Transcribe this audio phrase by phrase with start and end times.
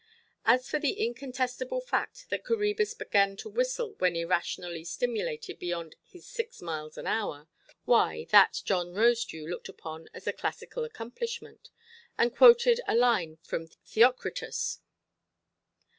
[0.45, 6.25] As for the incontestable fact that Coræbus began to whistle when irrationally stimulated beyond his
[6.25, 7.47] six miles an hour,
[7.85, 11.69] why, that John Rosedew looked upon as a classical accomplishment,
[12.17, 14.79] and quoted a line from Theocritus.